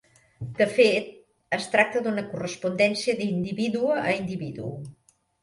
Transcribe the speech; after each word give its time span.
De 0.59 0.65
fet, 0.77 1.11
es 1.57 1.67
tracta 1.73 2.01
d'una 2.07 2.23
correspondència 2.31 3.15
d'individu 3.21 3.93
a 3.99 4.09
individu. 4.17 4.73